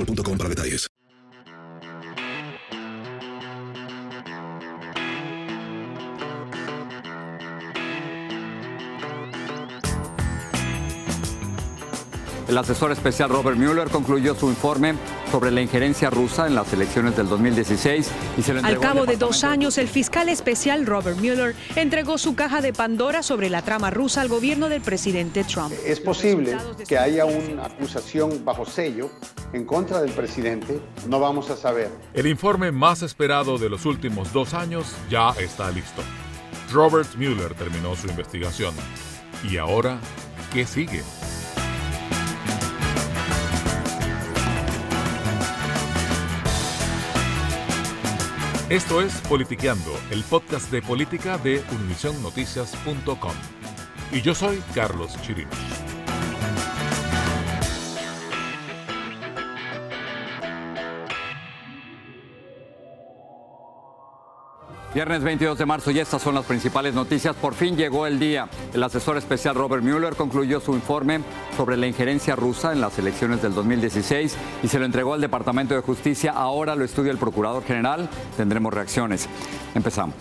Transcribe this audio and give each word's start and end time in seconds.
boostmobile.com 0.00 0.38
para 0.38 0.48
detalles. 0.48 0.86
El 12.48 12.58
asesor 12.58 12.90
especial 12.90 13.30
Robert 13.30 13.56
Mueller 13.56 13.88
concluyó 13.88 14.34
su 14.34 14.48
informe 14.48 14.96
sobre 15.30 15.50
la 15.50 15.60
injerencia 15.60 16.10
rusa 16.10 16.46
en 16.46 16.54
las 16.54 16.72
elecciones 16.72 17.16
del 17.16 17.28
2016 17.28 18.10
y 18.36 18.42
se 18.42 18.52
lo 18.52 18.64
Al 18.64 18.78
cabo 18.80 19.06
de 19.06 19.16
dos 19.16 19.44
años, 19.44 19.78
el 19.78 19.88
fiscal 19.88 20.28
especial 20.28 20.86
Robert 20.86 21.18
Mueller 21.18 21.54
entregó 21.76 22.18
su 22.18 22.34
caja 22.34 22.60
de 22.60 22.72
Pandora 22.72 23.22
sobre 23.22 23.48
la 23.48 23.62
trama 23.62 23.90
rusa 23.90 24.20
al 24.20 24.28
gobierno 24.28 24.68
del 24.68 24.82
presidente 24.82 25.44
Trump. 25.44 25.72
Es 25.84 26.00
posible 26.00 26.56
que 26.88 26.98
haya 26.98 27.24
una 27.24 27.66
acusación 27.66 28.44
bajo 28.44 28.66
sello 28.66 29.10
en 29.52 29.64
contra 29.64 30.00
del 30.00 30.12
presidente, 30.12 30.80
no 31.08 31.20
vamos 31.20 31.50
a 31.50 31.56
saber. 31.56 31.90
El 32.14 32.26
informe 32.26 32.72
más 32.72 33.02
esperado 33.02 33.58
de 33.58 33.68
los 33.68 33.86
últimos 33.86 34.32
dos 34.32 34.54
años 34.54 34.94
ya 35.08 35.30
está 35.38 35.70
listo. 35.70 36.02
Robert 36.72 37.08
Mueller 37.16 37.54
terminó 37.54 37.96
su 37.96 38.08
investigación. 38.08 38.74
¿Y 39.48 39.56
ahora 39.56 39.98
qué 40.52 40.66
sigue? 40.66 41.02
Esto 48.70 49.02
es 49.02 49.20
Politiqueando, 49.22 49.90
el 50.12 50.22
podcast 50.22 50.70
de 50.70 50.80
política 50.80 51.36
de 51.38 51.60
univisionnoticias.com. 51.72 53.32
Y 54.12 54.20
yo 54.20 54.32
soy 54.32 54.62
Carlos 54.72 55.20
Chirinos. 55.22 55.58
Viernes 64.92 65.22
22 65.22 65.56
de 65.56 65.66
marzo 65.66 65.92
y 65.92 66.00
estas 66.00 66.20
son 66.20 66.34
las 66.34 66.44
principales 66.44 66.94
noticias. 66.94 67.36
Por 67.36 67.54
fin 67.54 67.76
llegó 67.76 68.08
el 68.08 68.18
día. 68.18 68.48
El 68.74 68.82
asesor 68.82 69.16
especial 69.18 69.54
Robert 69.54 69.84
Mueller 69.84 70.16
concluyó 70.16 70.58
su 70.58 70.74
informe 70.74 71.20
sobre 71.56 71.76
la 71.76 71.86
injerencia 71.86 72.34
rusa 72.34 72.72
en 72.72 72.80
las 72.80 72.98
elecciones 72.98 73.40
del 73.40 73.54
2016 73.54 74.36
y 74.64 74.66
se 74.66 74.80
lo 74.80 74.84
entregó 74.84 75.14
al 75.14 75.20
Departamento 75.20 75.76
de 75.76 75.80
Justicia. 75.80 76.32
Ahora 76.32 76.74
lo 76.74 76.84
estudia 76.84 77.12
el 77.12 77.18
Procurador 77.18 77.62
General. 77.62 78.10
Tendremos 78.36 78.74
reacciones. 78.74 79.28
Empezamos. 79.76 80.16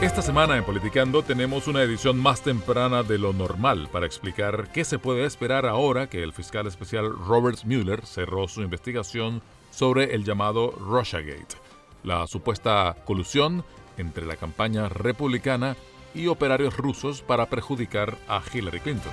Esta 0.00 0.22
semana 0.22 0.56
en 0.56 0.64
Politicando 0.64 1.22
tenemos 1.22 1.68
una 1.68 1.82
edición 1.82 2.18
más 2.18 2.42
temprana 2.42 3.04
de 3.04 3.16
lo 3.16 3.32
normal 3.32 3.88
para 3.92 4.06
explicar 4.06 4.70
qué 4.72 4.84
se 4.84 4.98
puede 4.98 5.24
esperar 5.24 5.66
ahora 5.66 6.08
que 6.08 6.24
el 6.24 6.32
fiscal 6.32 6.66
especial 6.66 7.12
Robert 7.16 7.58
Mueller 7.64 8.04
cerró 8.04 8.48
su 8.48 8.62
investigación 8.62 9.40
sobre 9.70 10.16
el 10.16 10.24
llamado 10.24 10.72
Russiagate, 10.72 11.54
la 12.02 12.26
supuesta 12.26 12.96
colusión 13.04 13.62
entre 14.00 14.26
la 14.26 14.36
campaña 14.36 14.88
republicana 14.88 15.76
y 16.14 16.26
operarios 16.26 16.76
rusos 16.76 17.22
para 17.22 17.46
perjudicar 17.46 18.16
a 18.28 18.42
Hillary 18.52 18.80
Clinton. 18.80 19.12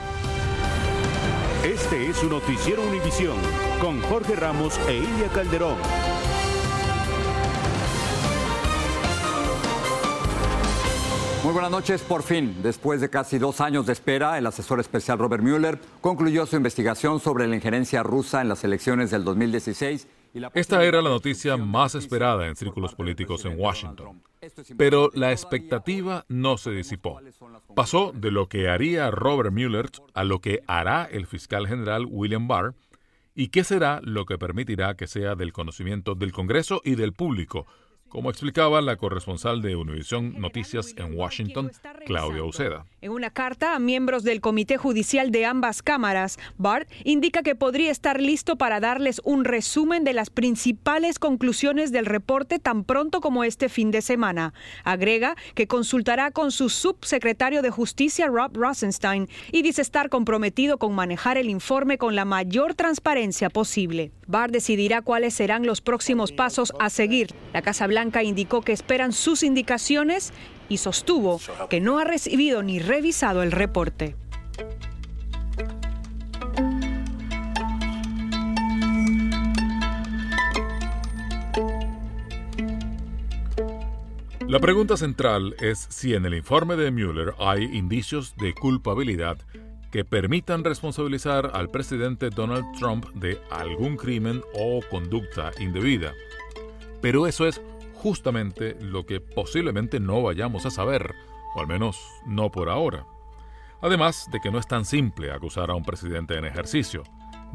Este 1.63 2.07
es 2.09 2.17
su 2.17 2.29
noticiero 2.29 2.81
Univisión 2.83 3.37
con 3.81 4.01
Jorge 4.01 4.35
Ramos 4.35 4.79
e 4.87 4.97
Ilia 4.97 5.27
Calderón. 5.33 5.77
Muy 11.43 11.53
buenas 11.53 11.71
noches. 11.71 12.01
Por 12.01 12.23
fin, 12.23 12.57
después 12.61 12.99
de 12.99 13.09
casi 13.09 13.37
dos 13.37 13.61
años 13.61 13.85
de 13.85 13.93
espera, 13.93 14.37
el 14.37 14.45
asesor 14.47 14.81
especial 14.81 15.17
Robert 15.17 15.41
Mueller 15.41 15.79
concluyó 16.01 16.45
su 16.45 16.57
investigación 16.57 17.21
sobre 17.21 17.47
la 17.47 17.55
injerencia 17.55 18.03
rusa 18.03 18.41
en 18.41 18.49
las 18.49 18.65
elecciones 18.65 19.11
del 19.11 19.23
2016. 19.23 20.07
y 20.33 20.39
la 20.41 20.51
Esta 20.53 20.83
era 20.83 21.01
la 21.01 21.09
noticia 21.09 21.55
más 21.55 21.95
esperada 21.95 22.47
en 22.47 22.55
círculos 22.57 22.95
políticos 22.95 23.45
en 23.45 23.57
Washington. 23.57 24.21
Pero 24.77 25.09
la 25.13 25.31
expectativa 25.31 26.25
no 26.27 26.57
se 26.57 26.71
disipó. 26.71 27.19
Pasó 27.75 28.11
de 28.15 28.31
lo 28.31 28.47
que 28.47 28.69
haría 28.69 29.11
Robert 29.11 29.51
Mueller 29.51 29.89
a 30.13 30.23
lo 30.23 30.39
que 30.39 30.61
hará 30.67 31.05
el 31.05 31.27
fiscal 31.27 31.67
general 31.67 32.05
William 32.09 32.47
Barr 32.47 32.75
y 33.35 33.49
qué 33.49 33.63
será 33.63 34.01
lo 34.03 34.25
que 34.25 34.37
permitirá 34.37 34.95
que 34.95 35.07
sea 35.07 35.35
del 35.35 35.53
conocimiento 35.53 36.15
del 36.15 36.31
Congreso 36.31 36.81
y 36.83 36.95
del 36.95 37.13
público, 37.13 37.67
como 38.09 38.29
explicaba 38.29 38.81
la 38.81 38.95
corresponsal 38.95 39.61
de 39.61 39.75
Univision 39.75 40.39
Noticias 40.39 40.93
en 40.97 41.17
Washington, 41.17 41.71
Claudia 42.05 42.43
Uceda. 42.43 42.85
En 43.01 43.11
una 43.11 43.29
carta 43.29 43.75
a 43.75 43.79
miembros 43.79 44.23
del 44.23 44.41
Comité 44.41 44.77
Judicial 44.77 45.31
de 45.31 45.45
ambas 45.45 45.81
cámaras, 45.81 46.39
Bart 46.57 46.89
indica 47.03 47.43
que 47.43 47.55
podría 47.55 47.91
estar 47.91 48.21
listo 48.21 48.55
para 48.55 48.79
darles 48.79 49.21
un 49.23 49.43
resumen 49.43 50.03
de 50.03 50.13
las 50.13 50.29
principales 50.29 51.19
conclusiones 51.19 51.91
del 51.91 52.05
reporte 52.05 52.59
tan 52.59 52.85
pronto 52.85 53.21
como 53.21 53.43
este 53.43 53.69
fin 53.69 53.91
de 53.91 54.01
semana. 54.01 54.53
Agrega 54.83 55.35
que 55.53 55.67
consultará 55.67 56.31
con 56.31 56.51
su 56.51 56.69
subsecretario 56.69 57.61
de 57.61 57.69
Justicia, 57.69 58.27
Rob 58.27 58.55
Rosenstein, 58.55 59.27
y 59.51 59.61
dice 59.61 59.81
estar 59.81 60.09
comprometido 60.09 60.77
con 60.77 60.95
manejar 60.95 61.37
el 61.37 61.49
informe 61.49 61.97
con 61.97 62.15
la 62.15 62.25
mayor 62.25 62.73
transparencia 62.73 63.49
posible. 63.49 64.11
Barr 64.27 64.51
decidirá 64.51 65.01
cuáles 65.01 65.33
serán 65.33 65.65
los 65.65 65.81
próximos 65.81 66.31
pasos 66.31 66.73
a 66.79 66.89
seguir. 66.89 67.33
La 67.53 67.61
Casa 67.61 67.87
Blanca 67.87 67.96
Blanca 67.97 68.21
indicó 68.21 68.61
que 68.61 68.73
esperan 68.73 69.11
sus 69.11 69.41
indicaciones 69.41 70.31
y 70.69 70.77
sostuvo 70.77 71.41
que 71.67 71.81
no 71.81 71.97
ha 71.97 72.03
recibido 72.03 72.61
ni 72.61 72.77
revisado 72.77 73.41
el 73.41 73.51
reporte. 73.51 74.15
La 84.47 84.59
pregunta 84.59 84.95
central 84.95 85.55
es 85.59 85.87
si 85.89 86.13
en 86.13 86.27
el 86.27 86.35
informe 86.35 86.75
de 86.75 86.91
Mueller 86.91 87.33
hay 87.39 87.63
indicios 87.63 88.35
de 88.37 88.53
culpabilidad 88.53 89.39
que 89.91 90.05
permitan 90.05 90.63
responsabilizar 90.63 91.49
al 91.55 91.69
presidente 91.69 92.29
Donald 92.29 92.67
Trump 92.77 93.07
de 93.15 93.39
algún 93.49 93.97
crimen 93.97 94.43
o 94.53 94.81
conducta 94.87 95.49
indebida. 95.59 96.13
Pero 97.01 97.25
eso 97.25 97.47
es 97.47 97.59
justamente 98.07 98.77
lo 98.79 99.05
que 99.05 99.19
posiblemente 99.19 99.99
no 99.99 100.21
vayamos 100.21 100.65
a 100.65 100.71
saber, 100.71 101.13
o 101.53 101.59
al 101.59 101.67
menos 101.67 101.99
no 102.25 102.49
por 102.49 102.69
ahora. 102.69 103.05
Además 103.81 104.29
de 104.31 104.39
que 104.39 104.49
no 104.49 104.59
es 104.59 104.65
tan 104.65 104.85
simple 104.85 105.29
acusar 105.29 105.69
a 105.69 105.75
un 105.75 105.83
presidente 105.83 106.37
en 106.37 106.45
ejercicio. 106.45 107.03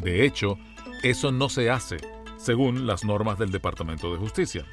De 0.03 0.27
hecho, 0.27 0.59
eso 1.03 1.33
no 1.33 1.49
se 1.49 1.71
hace, 1.71 1.97
según 2.37 2.87
las 2.87 3.03
normas 3.03 3.39
del 3.39 3.51
Departamento 3.51 4.13
de 4.13 4.19
Justicia. 4.19 4.67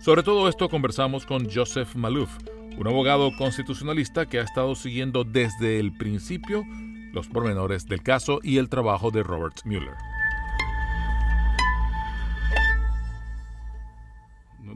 Sobre 0.00 0.22
todo 0.22 0.48
esto 0.48 0.70
conversamos 0.70 1.26
con 1.26 1.46
Joseph 1.52 1.94
Malouf, 1.94 2.30
un 2.78 2.88
abogado 2.88 3.30
constitucionalista 3.36 4.24
que 4.24 4.38
ha 4.38 4.44
estado 4.44 4.74
siguiendo 4.76 5.24
desde 5.24 5.78
el 5.78 5.92
principio 5.92 6.64
los 7.12 7.28
pormenores 7.28 7.86
del 7.86 8.02
caso 8.02 8.40
y 8.42 8.56
el 8.56 8.70
trabajo 8.70 9.10
de 9.10 9.22
Robert 9.22 9.60
Mueller. 9.66 10.15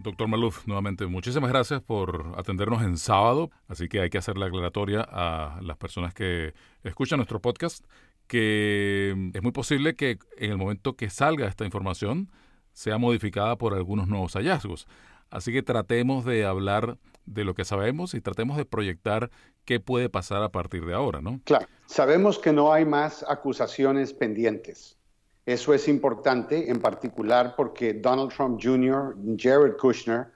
Doctor 0.03 0.29
Malouf, 0.29 0.67
nuevamente 0.67 1.07
muchísimas 1.07 1.51
gracias 1.51 1.83
por 1.83 2.35
atendernos 2.37 2.83
en 2.83 2.97
sábado, 2.97 3.51
así 3.69 3.89
que 3.89 4.01
hay 4.01 4.09
que 4.09 4.19
hacer 4.19 4.39
la 4.39 4.47
aclaratoria 4.47 5.07
a 5.09 5.61
las 5.63 5.77
personas 5.77 6.15
que 6.15 6.55
escuchan 6.83 7.19
nuestro 7.19 7.41
podcast 7.41 7.85
que 8.31 9.11
es 9.35 9.43
muy 9.43 9.51
posible 9.51 9.97
que 9.97 10.19
en 10.39 10.53
el 10.53 10.57
momento 10.57 10.95
que 10.95 11.11
salga 11.11 11.49
esta 11.49 11.65
información 11.65 12.31
sea 12.73 12.97
modificada 12.97 13.59
por 13.59 13.75
algunos 13.75 14.07
nuevos 14.07 14.35
hallazgos. 14.35 14.87
Así 15.31 15.53
que 15.53 15.65
tratemos 15.65 16.25
de 16.25 16.45
hablar 16.45 16.97
de 17.27 17.45
lo 17.45 17.55
que 17.55 17.65
sabemos 17.65 18.15
y 18.15 18.21
tratemos 18.21 18.57
de 18.57 18.65
proyectar 18.65 19.31
qué 19.65 19.81
puede 19.81 20.09
pasar 20.09 20.45
a 20.45 20.51
partir 20.51 20.87
de 20.87 20.95
ahora, 20.95 21.21
¿no? 21.21 21.41
Claro, 21.43 21.67
sabemos 21.87 22.39
que 22.39 22.53
no 22.53 22.73
hay 22.73 22.85
más 22.85 23.25
acusaciones 23.29 24.13
pendientes. 24.13 25.00
Eso 25.47 25.73
es 25.75 25.89
importante, 25.89 26.71
en 26.71 26.81
particular 26.81 27.55
porque 27.57 27.95
Donald 27.95 28.33
Trump 28.33 28.61
Jr., 28.63 29.17
Jared 29.37 29.77
Kushner, 29.77 30.27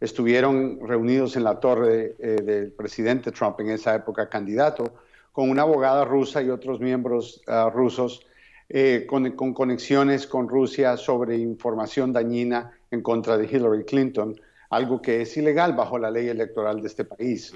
estuvieron 0.00 0.80
reunidos 0.86 1.36
en 1.36 1.44
la 1.44 1.60
torre 1.60 2.16
eh, 2.18 2.42
del 2.42 2.72
presidente 2.72 3.30
Trump 3.30 3.60
en 3.60 3.70
esa 3.70 3.94
época 3.94 4.28
candidato, 4.28 4.94
con 5.32 5.50
una 5.50 5.62
abogada 5.62 6.04
rusa 6.04 6.42
y 6.42 6.50
otros 6.50 6.80
miembros 6.80 7.42
ah, 7.46 7.70
rusos 7.72 8.26
eh, 8.68 9.06
con, 9.06 9.30
conexiones 9.52 10.26
con 10.26 10.48
Rusia 10.48 10.96
sobre 10.96 11.36
información 11.36 12.12
dañina 12.12 12.72
en 12.90 13.02
contra 13.02 13.36
de 13.36 13.44
Hillary 13.46 13.84
Clinton, 13.84 14.40
algo 14.70 15.02
que 15.02 15.22
es 15.22 15.36
ilegal 15.36 15.74
bajo 15.74 15.98
la 15.98 16.10
ley 16.10 16.28
electoral 16.28 16.80
de 16.80 16.88
este 16.88 17.04
país. 17.04 17.54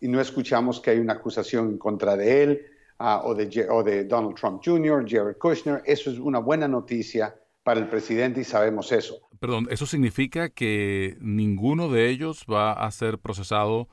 y 0.00 0.08
no 0.08 0.20
escuchamos 0.20 0.80
que 0.80 0.90
hay 0.90 0.98
una 0.98 1.14
acusación 1.14 1.68
en 1.70 1.78
contra 1.78 2.16
de 2.16 2.42
él 2.42 2.66
o, 2.98 3.34
de, 3.34 3.66
o 3.70 3.82
de 3.82 4.04
Donald 4.04 4.36
Trump 4.36 4.62
Jr., 4.64 5.04
Jared 5.08 5.36
Kushner. 5.38 5.82
Eso 5.84 6.10
es 6.10 6.18
una 6.18 6.38
buena 6.38 6.68
noticia 6.68 7.34
para 7.62 7.80
el 7.80 7.88
presidente 7.88 8.40
y 8.40 8.44
sabemos 8.44 8.92
eso. 8.92 9.20
Perdón, 9.40 9.68
¿eso 9.70 9.86
significa 9.86 10.50
que 10.50 11.16
ninguno 11.20 11.88
de 11.88 12.08
ellos 12.08 12.44
va 12.50 12.72
a 12.72 12.90
ser 12.90 13.18
procesado 13.18 13.88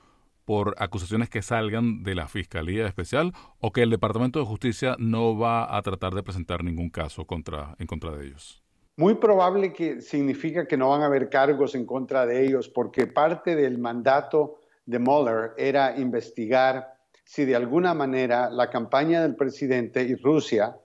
por 0.46 0.76
acusaciones 0.78 1.30
que 1.30 1.42
salgan 1.42 2.04
de 2.04 2.16
la 2.16 2.28
Fiscalía 2.28 2.88
Especial 2.88 3.34
o 3.60 3.72
que 3.72 3.84
el 3.84 3.90
Departamento 3.90 4.40
de 4.40 4.46
Justicia 4.46 4.96
no 5.00 5.38
va 5.38 5.78
a 5.78 5.82
tratar 5.82 6.14
de 6.14 6.24
presentar 6.24 6.64
ningún 6.64 6.90
caso 6.90 7.26
contra, 7.26 7.76
en 7.80 7.88
contra 7.88 8.12
de 8.12 8.28
ellos? 8.28 8.62
Muy 8.98 9.16
probable 9.16 9.72
que 9.72 10.02
significa 10.02 10.68
que 10.68 10.78
no 10.78 10.90
van 10.90 11.02
a 11.02 11.06
haber 11.06 11.30
cargos 11.30 11.76
en 11.76 11.86
contra 11.86 12.26
de 12.26 12.46
ellos 12.46 12.68
porque 12.68 13.08
parte 13.08 13.56
del 13.56 13.78
mandato 13.78 14.60
de 14.86 15.00
Mueller 15.00 15.52
era 15.58 15.98
investigar 15.98 16.96
si 17.32 17.46
de 17.46 17.56
alguna 17.56 17.94
manera 17.94 18.50
la 18.50 18.70
campaña 18.70 19.22
del 19.22 19.38
presidente 19.38 20.04
y 20.04 20.16
Rusia 20.16 20.76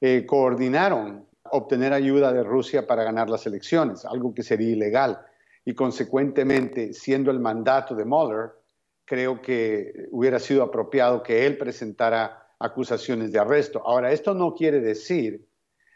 eh, 0.00 0.26
coordinaron 0.26 1.28
obtener 1.52 1.92
ayuda 1.92 2.32
de 2.32 2.42
Rusia 2.42 2.88
para 2.88 3.04
ganar 3.04 3.30
las 3.30 3.46
elecciones, 3.46 4.04
algo 4.04 4.34
que 4.34 4.42
sería 4.42 4.70
ilegal. 4.70 5.20
Y 5.64 5.74
consecuentemente, 5.74 6.92
siendo 6.92 7.30
el 7.30 7.38
mandato 7.38 7.94
de 7.94 8.04
Mueller, 8.04 8.50
creo 9.04 9.40
que 9.40 10.08
hubiera 10.10 10.40
sido 10.40 10.64
apropiado 10.64 11.22
que 11.22 11.46
él 11.46 11.56
presentara 11.56 12.48
acusaciones 12.58 13.30
de 13.30 13.38
arresto. 13.38 13.80
Ahora, 13.86 14.10
esto 14.10 14.34
no 14.34 14.54
quiere 14.54 14.80
decir 14.80 15.46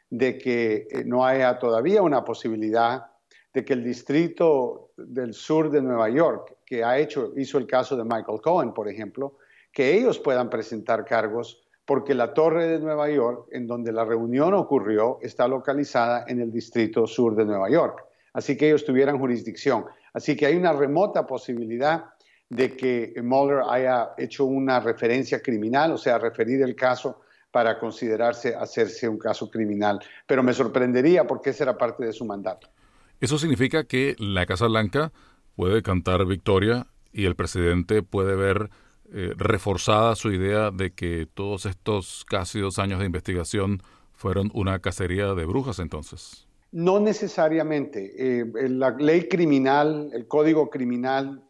de 0.08 0.38
que 0.38 0.86
eh, 0.88 1.02
no 1.04 1.26
haya 1.26 1.58
todavía 1.58 2.00
una 2.02 2.24
posibilidad 2.24 3.06
de 3.52 3.64
que 3.64 3.72
el 3.72 3.82
distrito 3.82 4.92
del 4.96 5.34
sur 5.34 5.68
de 5.68 5.82
Nueva 5.82 6.08
York, 6.10 6.58
que 6.64 6.84
ha 6.84 6.96
hecho, 6.96 7.32
hizo 7.36 7.58
el 7.58 7.66
caso 7.66 7.96
de 7.96 8.04
Michael 8.04 8.40
Cohen, 8.40 8.72
por 8.72 8.88
ejemplo, 8.88 9.38
que 9.76 9.92
ellos 9.92 10.18
puedan 10.18 10.48
presentar 10.48 11.04
cargos 11.04 11.62
porque 11.84 12.14
la 12.14 12.32
torre 12.32 12.66
de 12.66 12.78
Nueva 12.78 13.10
York, 13.10 13.48
en 13.52 13.66
donde 13.66 13.92
la 13.92 14.06
reunión 14.06 14.54
ocurrió, 14.54 15.18
está 15.20 15.46
localizada 15.46 16.24
en 16.28 16.40
el 16.40 16.50
distrito 16.50 17.06
sur 17.06 17.36
de 17.36 17.44
Nueva 17.44 17.68
York. 17.68 18.02
Así 18.32 18.56
que 18.56 18.68
ellos 18.68 18.86
tuvieran 18.86 19.18
jurisdicción. 19.18 19.84
Así 20.14 20.34
que 20.34 20.46
hay 20.46 20.56
una 20.56 20.72
remota 20.72 21.26
posibilidad 21.26 22.06
de 22.48 22.74
que 22.74 23.12
Mueller 23.22 23.64
haya 23.68 24.14
hecho 24.16 24.46
una 24.46 24.80
referencia 24.80 25.42
criminal, 25.42 25.92
o 25.92 25.98
sea, 25.98 26.16
referir 26.16 26.62
el 26.62 26.74
caso 26.74 27.20
para 27.50 27.78
considerarse 27.78 28.54
hacerse 28.54 29.06
un 29.06 29.18
caso 29.18 29.50
criminal. 29.50 30.00
Pero 30.26 30.42
me 30.42 30.54
sorprendería 30.54 31.26
porque 31.26 31.50
esa 31.50 31.64
era 31.64 31.76
parte 31.76 32.06
de 32.06 32.14
su 32.14 32.24
mandato. 32.24 32.70
Eso 33.20 33.36
significa 33.36 33.84
que 33.84 34.16
la 34.18 34.46
Casa 34.46 34.68
Blanca 34.68 35.12
puede 35.54 35.82
cantar 35.82 36.24
victoria 36.24 36.86
y 37.12 37.26
el 37.26 37.36
presidente 37.36 38.02
puede 38.02 38.36
ver 38.36 38.70
eh, 39.12 39.32
reforzada 39.36 40.16
su 40.16 40.32
idea 40.32 40.70
de 40.70 40.92
que 40.92 41.26
todos 41.32 41.66
estos 41.66 42.24
casi 42.28 42.60
dos 42.60 42.78
años 42.78 43.00
de 43.00 43.06
investigación 43.06 43.82
fueron 44.14 44.50
una 44.54 44.80
cacería 44.80 45.34
de 45.34 45.44
brujas 45.44 45.78
entonces. 45.78 46.46
No 46.72 46.98
necesariamente. 47.00 48.14
Eh, 48.16 48.68
la 48.68 48.90
ley 48.90 49.28
criminal, 49.28 50.10
el 50.12 50.26
código 50.26 50.68
criminal 50.68 51.42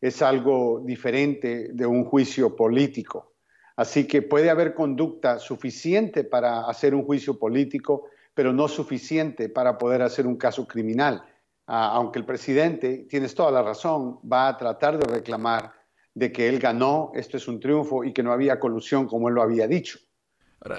es 0.00 0.22
algo 0.22 0.80
diferente 0.84 1.70
de 1.72 1.86
un 1.86 2.04
juicio 2.04 2.56
político. 2.56 3.32
Así 3.76 4.06
que 4.06 4.22
puede 4.22 4.50
haber 4.50 4.74
conducta 4.74 5.38
suficiente 5.38 6.24
para 6.24 6.66
hacer 6.68 6.94
un 6.94 7.04
juicio 7.04 7.38
político, 7.38 8.06
pero 8.34 8.52
no 8.52 8.68
suficiente 8.68 9.48
para 9.48 9.78
poder 9.78 10.02
hacer 10.02 10.26
un 10.26 10.36
caso 10.36 10.66
criminal. 10.66 11.24
Ah, 11.66 11.92
aunque 11.94 12.18
el 12.18 12.24
presidente, 12.24 13.06
tienes 13.08 13.34
toda 13.34 13.50
la 13.50 13.62
razón, 13.62 14.18
va 14.30 14.48
a 14.48 14.56
tratar 14.56 14.98
de 14.98 15.10
reclamar 15.10 15.72
de 16.14 16.32
que 16.32 16.48
él 16.48 16.58
ganó, 16.58 17.12
esto 17.14 17.36
es 17.36 17.48
un 17.48 17.60
triunfo 17.60 18.04
y 18.04 18.12
que 18.12 18.22
no 18.22 18.32
había 18.32 18.58
colusión 18.58 19.06
como 19.06 19.28
él 19.28 19.34
lo 19.34 19.42
había 19.42 19.66
dicho. 19.66 19.98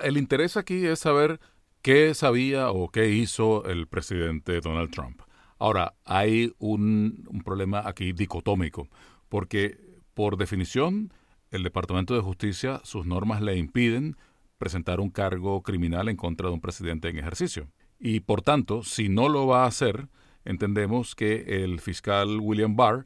el 0.03 0.17
interés 0.17 0.57
aquí 0.57 0.85
es 0.85 0.99
saber 0.99 1.39
qué 1.81 2.13
sabía 2.13 2.71
o 2.71 2.89
qué 2.89 3.09
hizo 3.09 3.65
el 3.65 3.87
presidente 3.87 4.61
Donald 4.61 4.91
Trump. 4.91 5.21
Ahora, 5.57 5.93
hay 6.05 6.53
un, 6.57 7.25
un 7.29 7.41
problema 7.41 7.83
aquí 7.85 8.13
dicotómico 8.13 8.89
porque 9.29 9.79
por 10.13 10.37
definición 10.37 11.13
el 11.51 11.63
Departamento 11.63 12.15
de 12.15 12.21
Justicia, 12.21 12.81
sus 12.83 13.05
normas 13.05 13.41
le 13.41 13.57
impiden 13.57 14.17
presentar 14.57 14.99
un 14.99 15.09
cargo 15.09 15.63
criminal 15.63 16.07
en 16.07 16.17
contra 16.17 16.47
de 16.47 16.53
un 16.53 16.61
presidente 16.61 17.09
en 17.09 17.17
ejercicio. 17.17 17.67
Y 17.99 18.21
por 18.21 18.41
tanto, 18.41 18.83
si 18.83 19.09
no 19.09 19.29
lo 19.29 19.47
va 19.47 19.63
a 19.63 19.67
hacer, 19.67 20.07
entendemos 20.45 21.15
que 21.15 21.63
el 21.63 21.79
fiscal 21.79 22.39
William 22.39 22.75
Barr 22.75 23.05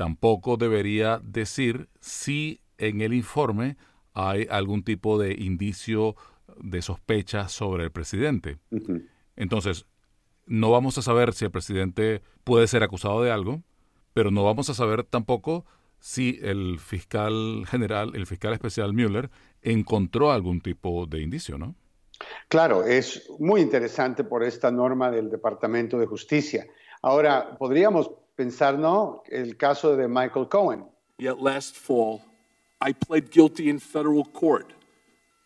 tampoco 0.00 0.56
debería 0.56 1.20
decir 1.22 1.90
si 2.00 2.62
en 2.78 3.02
el 3.02 3.12
informe 3.12 3.76
hay 4.14 4.46
algún 4.48 4.82
tipo 4.82 5.18
de 5.18 5.34
indicio 5.34 6.16
de 6.56 6.80
sospecha 6.80 7.50
sobre 7.50 7.84
el 7.84 7.90
presidente. 7.90 8.56
Entonces, 9.36 9.84
no 10.46 10.70
vamos 10.70 10.96
a 10.96 11.02
saber 11.02 11.34
si 11.34 11.44
el 11.44 11.50
presidente 11.50 12.22
puede 12.44 12.66
ser 12.66 12.82
acusado 12.82 13.22
de 13.22 13.30
algo, 13.30 13.62
pero 14.14 14.30
no 14.30 14.42
vamos 14.42 14.70
a 14.70 14.74
saber 14.74 15.04
tampoco 15.04 15.66
si 15.98 16.38
el 16.40 16.78
fiscal 16.78 17.66
general, 17.66 18.12
el 18.14 18.26
fiscal 18.26 18.54
especial 18.54 18.94
Mueller, 18.94 19.28
encontró 19.60 20.32
algún 20.32 20.62
tipo 20.62 21.04
de 21.04 21.20
indicio, 21.20 21.58
¿no? 21.58 21.74
Claro, 22.48 22.86
es 22.86 23.28
muy 23.38 23.60
interesante 23.60 24.24
por 24.24 24.44
esta 24.44 24.70
norma 24.70 25.10
del 25.10 25.28
Departamento 25.28 25.98
de 25.98 26.06
Justicia. 26.06 26.66
Ahora, 27.02 27.58
podríamos 27.58 28.10
pensar, 28.40 28.78
¿no? 28.78 29.22
El 29.28 29.58
caso 29.58 29.96
de 29.96 30.08
Michael 30.08 30.48
Cohen. 30.48 30.86
Yet 31.18 31.42
last 31.42 31.76
fall, 31.76 32.22
I 32.80 32.94
pled 32.94 33.30
guilty 33.30 33.68
in 33.68 33.78
federal 33.78 34.24
court 34.24 34.72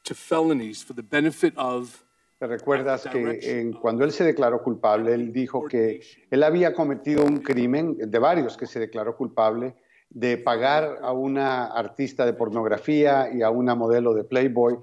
to 0.04 0.14
felonies 0.14 0.84
for 0.84 0.94
the 0.94 1.02
benefit 1.02 1.54
of 1.56 2.04
¿Te 2.38 2.46
recuerdas 2.46 3.08
que 3.10 3.72
cuando 3.80 4.04
él 4.04 4.12
se 4.12 4.22
declaró 4.22 4.62
culpable, 4.62 5.12
él 5.12 5.32
dijo 5.32 5.66
que 5.66 6.02
él 6.30 6.42
había 6.44 6.72
cometido 6.72 7.24
un 7.24 7.38
crimen, 7.38 7.96
de 7.98 8.18
varios 8.18 8.56
que 8.56 8.66
se 8.66 8.78
declaró 8.78 9.16
culpable, 9.16 9.74
de 10.11 10.38
pagar 10.38 11.00
a 11.02 11.12
una 11.12 11.66
artista 11.66 12.25
de 12.25 12.32
pornografía 12.32 13.30
y 13.32 13.42
a 13.42 13.50
una 13.50 13.75
modelo 13.75 14.14
de 14.14 14.25
Playboy 14.25 14.78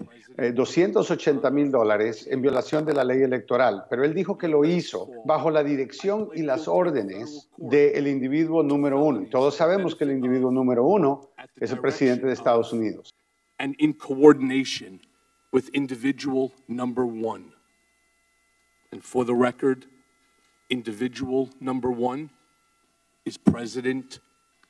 280 0.54 1.48
eh, 1.48 1.52
mil 1.52 1.72
dólares 1.72 2.28
en 2.30 2.42
violación 2.42 2.86
de 2.86 2.94
la 2.94 3.04
ley 3.04 3.22
electoral, 3.22 3.86
pero 3.90 4.04
él 4.04 4.14
dijo 4.14 4.38
que 4.38 4.48
lo 4.48 4.66
hizo 4.66 5.10
bajo 5.26 5.52
la 5.52 5.64
dirección 5.64 6.30
y 6.34 6.42
las 6.42 6.68
órdenes 6.68 7.50
del 7.58 8.08
individuo 8.08 8.64
número 8.64 9.02
uno. 9.04 9.26
Todos 9.30 9.56
sabemos 9.56 9.96
que 9.96 10.04
el 10.04 10.12
individuo 10.12 10.52
número 10.52 10.86
uno 10.86 11.30
es 11.58 11.72
el 11.72 11.80
presidente 11.80 12.28
de 12.28 12.34
Estados 12.34 12.74
Unidos. 12.74 13.14
And 13.58 13.76
in 13.78 13.94
coordination 13.94 15.02
with 15.54 15.70
individual 15.74 16.52
number 16.68 17.06
one. 17.06 17.54
And 18.92 19.04
for 19.04 19.26
the 19.26 19.36
record, 19.36 19.86
individual 20.70 21.50
number 21.60 21.92
one 21.92 22.30
is 23.26 23.38
President 23.38 24.20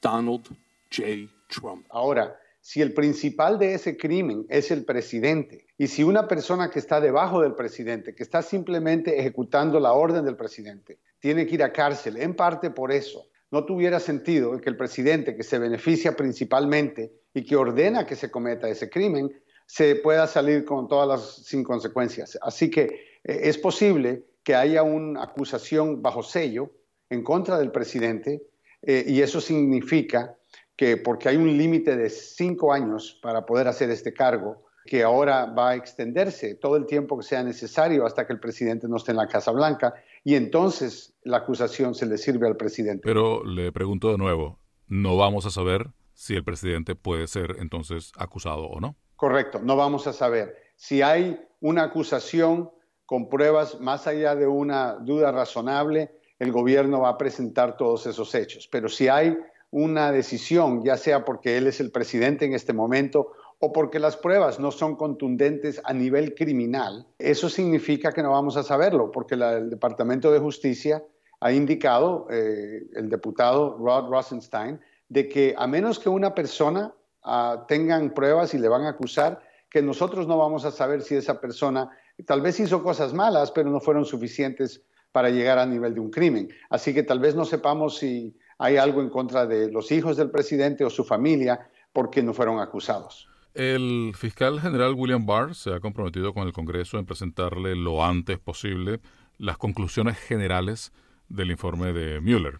Donald 0.01 0.47
J. 0.89 1.29
Trump. 1.47 1.85
Ahora, 1.89 2.37
si 2.59 2.81
el 2.81 2.93
principal 2.93 3.57
de 3.57 3.73
ese 3.73 3.97
crimen 3.97 4.45
es 4.49 4.71
el 4.71 4.85
presidente 4.85 5.65
y 5.77 5.87
si 5.87 6.03
una 6.03 6.27
persona 6.27 6.69
que 6.69 6.79
está 6.79 7.01
debajo 7.01 7.41
del 7.41 7.55
presidente, 7.55 8.13
que 8.13 8.23
está 8.23 8.41
simplemente 8.41 9.19
ejecutando 9.19 9.79
la 9.79 9.93
orden 9.93 10.23
del 10.25 10.35
presidente, 10.35 10.99
tiene 11.19 11.45
que 11.45 11.55
ir 11.55 11.63
a 11.63 11.73
cárcel, 11.73 12.17
en 12.17 12.35
parte 12.35 12.69
por 12.69 12.91
eso, 12.91 13.27
no 13.49 13.65
tuviera 13.65 13.99
sentido 13.99 14.59
que 14.61 14.69
el 14.69 14.77
presidente 14.77 15.35
que 15.35 15.43
se 15.43 15.59
beneficia 15.59 16.15
principalmente 16.15 17.11
y 17.33 17.43
que 17.43 17.55
ordena 17.55 18.05
que 18.05 18.15
se 18.15 18.31
cometa 18.31 18.69
ese 18.69 18.89
crimen, 18.89 19.31
se 19.65 19.95
pueda 19.95 20.27
salir 20.27 20.65
con 20.65 20.87
todas 20.87 21.07
las 21.07 21.45
sin 21.45 21.63
consecuencias. 21.63 22.37
Así 22.41 22.69
que 22.69 22.83
eh, 22.83 23.39
es 23.43 23.57
posible 23.57 24.25
que 24.43 24.55
haya 24.55 24.83
una 24.83 25.23
acusación 25.23 26.01
bajo 26.01 26.23
sello 26.23 26.71
en 27.09 27.23
contra 27.23 27.57
del 27.57 27.71
presidente 27.71 28.41
eh, 28.81 29.05
y 29.07 29.21
eso 29.21 29.41
significa 29.41 30.37
que 30.75 30.97
porque 30.97 31.29
hay 31.29 31.37
un 31.37 31.57
límite 31.57 31.95
de 31.95 32.09
cinco 32.09 32.73
años 32.73 33.19
para 33.21 33.45
poder 33.45 33.67
hacer 33.67 33.89
este 33.91 34.13
cargo, 34.13 34.63
que 34.85 35.03
ahora 35.03 35.45
va 35.45 35.69
a 35.69 35.75
extenderse 35.75 36.55
todo 36.55 36.75
el 36.75 36.87
tiempo 36.87 37.17
que 37.19 37.23
sea 37.23 37.43
necesario 37.43 38.05
hasta 38.05 38.25
que 38.25 38.33
el 38.33 38.39
presidente 38.39 38.87
no 38.87 38.97
esté 38.97 39.11
en 39.11 39.17
la 39.17 39.27
Casa 39.27 39.51
Blanca 39.51 39.93
y 40.23 40.35
entonces 40.35 41.13
la 41.23 41.37
acusación 41.37 41.93
se 41.93 42.07
le 42.07 42.17
sirve 42.17 42.47
al 42.47 42.57
presidente. 42.57 43.01
Pero 43.03 43.43
le 43.43 43.71
pregunto 43.71 44.11
de 44.11 44.17
nuevo, 44.17 44.59
¿no 44.87 45.17
vamos 45.17 45.45
a 45.45 45.51
saber 45.51 45.91
si 46.13 46.35
el 46.35 46.43
presidente 46.43 46.95
puede 46.95 47.27
ser 47.27 47.57
entonces 47.59 48.11
acusado 48.17 48.63
o 48.63 48.79
no? 48.79 48.95
Correcto, 49.15 49.59
no 49.63 49.75
vamos 49.75 50.07
a 50.07 50.13
saber. 50.13 50.55
Si 50.75 51.03
hay 51.03 51.39
una 51.59 51.83
acusación 51.83 52.71
con 53.05 53.29
pruebas 53.29 53.79
más 53.79 54.07
allá 54.07 54.35
de 54.35 54.47
una 54.47 54.95
duda 54.95 55.31
razonable, 55.31 56.11
el 56.41 56.51
gobierno 56.51 57.01
va 57.01 57.09
a 57.09 57.17
presentar 57.19 57.77
todos 57.77 58.07
esos 58.07 58.33
hechos. 58.33 58.67
Pero 58.67 58.89
si 58.89 59.07
hay 59.07 59.37
una 59.69 60.11
decisión, 60.11 60.83
ya 60.83 60.97
sea 60.97 61.23
porque 61.23 61.55
él 61.55 61.67
es 61.67 61.79
el 61.79 61.91
presidente 61.91 62.45
en 62.45 62.55
este 62.55 62.73
momento 62.73 63.33
o 63.59 63.71
porque 63.71 63.99
las 63.99 64.17
pruebas 64.17 64.59
no 64.59 64.71
son 64.71 64.95
contundentes 64.95 65.79
a 65.83 65.93
nivel 65.93 66.33
criminal, 66.33 67.05
eso 67.19 67.47
significa 67.47 68.11
que 68.11 68.23
no 68.23 68.31
vamos 68.31 68.57
a 68.57 68.63
saberlo, 68.63 69.11
porque 69.11 69.35
el 69.35 69.69
Departamento 69.69 70.31
de 70.31 70.39
Justicia 70.39 71.03
ha 71.41 71.51
indicado, 71.51 72.25
eh, 72.31 72.87
el 72.95 73.07
diputado 73.07 73.77
Rod 73.77 74.09
Rosenstein, 74.09 74.79
de 75.09 75.29
que 75.29 75.53
a 75.55 75.67
menos 75.67 75.99
que 75.99 76.09
una 76.09 76.33
persona 76.33 76.91
uh, 77.23 77.67
tengan 77.67 78.15
pruebas 78.15 78.55
y 78.55 78.57
le 78.57 78.67
van 78.67 78.85
a 78.85 78.89
acusar, 78.89 79.43
que 79.69 79.83
nosotros 79.83 80.25
no 80.25 80.39
vamos 80.39 80.65
a 80.65 80.71
saber 80.71 81.03
si 81.03 81.13
esa 81.13 81.39
persona 81.39 81.91
tal 82.25 82.41
vez 82.41 82.59
hizo 82.59 82.81
cosas 82.81 83.13
malas, 83.13 83.51
pero 83.51 83.69
no 83.69 83.79
fueron 83.79 84.05
suficientes 84.05 84.81
para 85.11 85.29
llegar 85.29 85.59
a 85.59 85.65
nivel 85.65 85.93
de 85.93 85.99
un 85.99 86.09
crimen. 86.09 86.49
Así 86.69 86.93
que 86.93 87.03
tal 87.03 87.19
vez 87.19 87.35
no 87.35 87.45
sepamos 87.45 87.97
si 87.97 88.35
hay 88.57 88.77
algo 88.77 89.01
en 89.01 89.09
contra 89.09 89.45
de 89.45 89.71
los 89.71 89.91
hijos 89.91 90.17
del 90.17 90.29
presidente 90.29 90.83
o 90.83 90.89
su 90.89 91.03
familia 91.03 91.67
porque 91.93 92.21
no 92.21 92.33
fueron 92.33 92.59
acusados. 92.59 93.27
El 93.53 94.13
fiscal 94.15 94.61
general 94.61 94.93
William 94.93 95.25
Barr 95.25 95.55
se 95.55 95.73
ha 95.73 95.79
comprometido 95.81 96.33
con 96.33 96.47
el 96.47 96.53
Congreso 96.53 96.97
en 96.97 97.05
presentarle 97.05 97.75
lo 97.75 98.05
antes 98.05 98.39
posible 98.39 99.01
las 99.37 99.57
conclusiones 99.57 100.17
generales 100.17 100.93
del 101.27 101.51
informe 101.51 101.91
de 101.91 102.21
Mueller. 102.21 102.59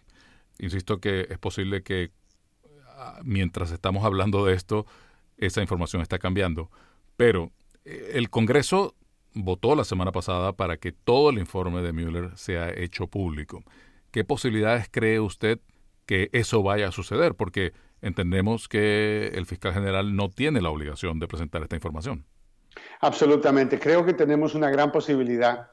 Insisto 0.58 1.00
que 1.00 1.28
es 1.30 1.38
posible 1.38 1.82
que 1.82 2.10
ah, 2.88 3.20
mientras 3.24 3.70
estamos 3.70 4.04
hablando 4.04 4.44
de 4.44 4.54
esto, 4.54 4.84
esa 5.38 5.62
información 5.62 6.02
está 6.02 6.18
cambiando. 6.18 6.70
Pero 7.16 7.52
eh, 7.84 8.12
el 8.14 8.28
Congreso 8.28 8.94
votó 9.34 9.74
la 9.74 9.84
semana 9.84 10.12
pasada 10.12 10.52
para 10.52 10.76
que 10.76 10.92
todo 10.92 11.30
el 11.30 11.38
informe 11.38 11.82
de 11.82 11.92
Mueller 11.92 12.30
sea 12.36 12.70
hecho 12.70 13.06
público. 13.06 13.62
¿Qué 14.10 14.24
posibilidades 14.24 14.88
cree 14.90 15.20
usted 15.20 15.60
que 16.06 16.28
eso 16.32 16.62
vaya 16.62 16.88
a 16.88 16.92
suceder? 16.92 17.34
Porque 17.34 17.72
entendemos 18.02 18.68
que 18.68 19.28
el 19.34 19.46
fiscal 19.46 19.72
general 19.72 20.14
no 20.14 20.28
tiene 20.28 20.60
la 20.60 20.70
obligación 20.70 21.18
de 21.18 21.28
presentar 21.28 21.62
esta 21.62 21.76
información. 21.76 22.24
Absolutamente. 23.00 23.78
Creo 23.78 24.04
que 24.04 24.12
tenemos 24.12 24.54
una 24.54 24.70
gran 24.70 24.92
posibilidad 24.92 25.70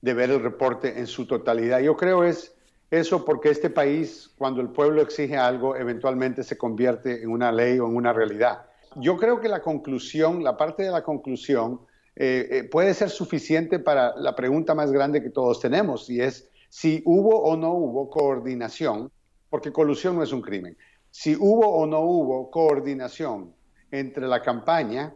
de 0.00 0.14
ver 0.14 0.30
el 0.30 0.42
reporte 0.42 0.98
en 0.98 1.06
su 1.06 1.26
totalidad. 1.26 1.80
Yo 1.80 1.96
creo 1.96 2.24
es 2.24 2.54
eso 2.90 3.24
porque 3.24 3.50
este 3.50 3.70
país, 3.70 4.34
cuando 4.36 4.60
el 4.60 4.70
pueblo 4.70 5.00
exige 5.00 5.36
algo, 5.36 5.76
eventualmente 5.76 6.42
se 6.42 6.58
convierte 6.58 7.22
en 7.22 7.30
una 7.30 7.52
ley 7.52 7.78
o 7.78 7.86
en 7.86 7.96
una 7.96 8.12
realidad. 8.12 8.66
Yo 8.96 9.16
creo 9.16 9.40
que 9.40 9.48
la 9.48 9.62
conclusión, 9.62 10.42
la 10.42 10.56
parte 10.56 10.82
de 10.82 10.90
la 10.90 11.02
conclusión, 11.02 11.80
eh, 12.16 12.48
eh, 12.50 12.64
puede 12.64 12.94
ser 12.94 13.10
suficiente 13.10 13.78
para 13.78 14.14
la 14.16 14.34
pregunta 14.34 14.74
más 14.74 14.92
grande 14.92 15.22
que 15.22 15.30
todos 15.30 15.60
tenemos 15.60 16.10
y 16.10 16.20
es 16.20 16.48
si 16.68 17.02
hubo 17.04 17.42
o 17.42 17.56
no 17.56 17.72
hubo 17.72 18.10
coordinación, 18.10 19.10
porque 19.48 19.72
colusión 19.72 20.16
no 20.16 20.22
es 20.22 20.32
un 20.32 20.42
crimen, 20.42 20.76
si 21.10 21.36
hubo 21.36 21.68
o 21.68 21.86
no 21.86 22.00
hubo 22.00 22.50
coordinación 22.50 23.54
entre 23.90 24.28
la 24.28 24.42
campaña 24.42 25.14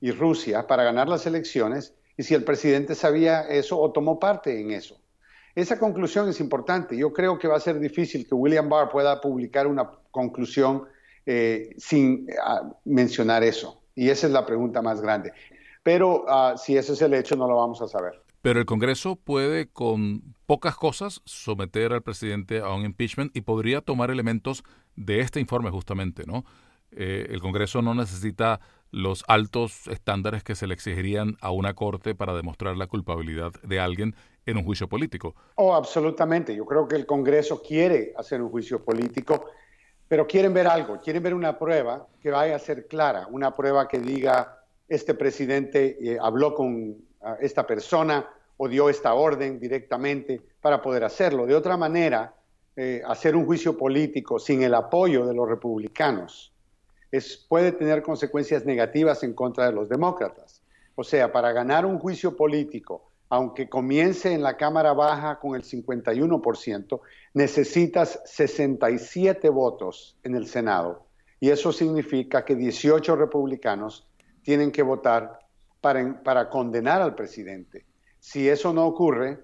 y 0.00 0.10
Rusia 0.10 0.66
para 0.66 0.84
ganar 0.84 1.08
las 1.08 1.26
elecciones 1.26 1.94
y 2.16 2.22
si 2.22 2.34
el 2.34 2.44
presidente 2.44 2.94
sabía 2.94 3.42
eso 3.42 3.78
o 3.78 3.92
tomó 3.92 4.18
parte 4.18 4.60
en 4.60 4.72
eso. 4.72 4.98
Esa 5.54 5.78
conclusión 5.78 6.28
es 6.28 6.40
importante. 6.40 6.96
Yo 6.96 7.12
creo 7.12 7.38
que 7.38 7.48
va 7.48 7.56
a 7.56 7.60
ser 7.60 7.78
difícil 7.78 8.26
que 8.26 8.34
William 8.34 8.68
Barr 8.68 8.90
pueda 8.90 9.20
publicar 9.20 9.66
una 9.66 9.90
conclusión 10.10 10.84
eh, 11.24 11.74
sin 11.78 12.26
mencionar 12.84 13.42
eso. 13.42 13.82
Y 13.94 14.10
esa 14.10 14.26
es 14.26 14.32
la 14.32 14.44
pregunta 14.44 14.82
más 14.82 15.00
grande. 15.00 15.32
Pero 15.86 16.24
ah, 16.26 16.56
si 16.56 16.76
ese 16.76 16.94
es 16.94 17.02
el 17.02 17.14
hecho, 17.14 17.36
no 17.36 17.46
lo 17.46 17.54
vamos 17.54 17.80
a 17.80 17.86
saber. 17.86 18.20
Pero 18.42 18.58
el 18.58 18.66
Congreso 18.66 19.14
puede, 19.14 19.68
con 19.68 20.34
pocas 20.44 20.74
cosas, 20.74 21.22
someter 21.24 21.92
al 21.92 22.02
presidente 22.02 22.58
a 22.58 22.74
un 22.74 22.84
impeachment 22.84 23.36
y 23.36 23.42
podría 23.42 23.82
tomar 23.82 24.10
elementos 24.10 24.64
de 24.96 25.20
este 25.20 25.38
informe 25.38 25.70
justamente, 25.70 26.24
¿no? 26.26 26.44
Eh, 26.90 27.28
el 27.30 27.40
Congreso 27.40 27.82
no 27.82 27.94
necesita 27.94 28.58
los 28.90 29.24
altos 29.28 29.86
estándares 29.86 30.42
que 30.42 30.56
se 30.56 30.66
le 30.66 30.74
exigirían 30.74 31.36
a 31.40 31.52
una 31.52 31.74
corte 31.74 32.16
para 32.16 32.34
demostrar 32.34 32.76
la 32.76 32.88
culpabilidad 32.88 33.52
de 33.62 33.78
alguien 33.78 34.16
en 34.44 34.56
un 34.56 34.64
juicio 34.64 34.88
político. 34.88 35.36
Oh, 35.54 35.72
absolutamente. 35.72 36.56
Yo 36.56 36.66
creo 36.66 36.88
que 36.88 36.96
el 36.96 37.06
Congreso 37.06 37.62
quiere 37.62 38.12
hacer 38.18 38.42
un 38.42 38.50
juicio 38.50 38.84
político, 38.84 39.44
pero 40.08 40.26
quieren 40.26 40.52
ver 40.52 40.66
algo, 40.66 40.98
quieren 40.98 41.22
ver 41.22 41.34
una 41.34 41.56
prueba 41.56 42.08
que 42.20 42.32
vaya 42.32 42.56
a 42.56 42.58
ser 42.58 42.88
clara, 42.88 43.28
una 43.30 43.54
prueba 43.54 43.86
que 43.86 44.00
diga 44.00 44.55
este 44.88 45.14
presidente 45.14 45.96
eh, 46.00 46.18
habló 46.20 46.54
con 46.54 46.96
ah, 47.22 47.36
esta 47.40 47.66
persona 47.66 48.28
o 48.56 48.68
dio 48.68 48.88
esta 48.88 49.14
orden 49.14 49.58
directamente 49.58 50.40
para 50.60 50.80
poder 50.80 51.04
hacerlo. 51.04 51.46
De 51.46 51.54
otra 51.54 51.76
manera, 51.76 52.34
eh, 52.76 53.02
hacer 53.06 53.36
un 53.36 53.46
juicio 53.46 53.76
político 53.76 54.38
sin 54.38 54.62
el 54.62 54.74
apoyo 54.74 55.26
de 55.26 55.34
los 55.34 55.48
republicanos 55.48 56.52
puede 57.48 57.72
tener 57.72 58.02
consecuencias 58.02 58.64
negativas 58.64 59.22
en 59.22 59.34
contra 59.34 59.66
de 59.66 59.72
los 59.72 59.88
demócratas. 59.88 60.62
O 60.94 61.04
sea, 61.04 61.32
para 61.32 61.52
ganar 61.52 61.84
un 61.84 61.98
juicio 61.98 62.36
político, 62.36 63.10
aunque 63.28 63.68
comience 63.68 64.32
en 64.32 64.42
la 64.42 64.56
Cámara 64.56 64.92
Baja 64.92 65.38
con 65.38 65.54
el 65.54 65.62
51%, 65.62 67.00
necesitas 67.34 68.20
67 68.24 69.48
votos 69.50 70.16
en 70.22 70.36
el 70.36 70.46
Senado. 70.46 71.06
Y 71.40 71.50
eso 71.50 71.72
significa 71.72 72.44
que 72.44 72.54
18 72.54 73.14
republicanos 73.16 74.06
tienen 74.46 74.70
que 74.70 74.84
votar 74.84 75.40
para, 75.80 76.22
para 76.22 76.48
condenar 76.48 77.02
al 77.02 77.16
presidente. 77.16 77.84
Si 78.20 78.48
eso 78.48 78.72
no 78.72 78.86
ocurre, 78.86 79.40